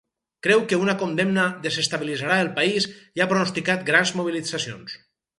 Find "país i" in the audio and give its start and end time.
2.55-3.23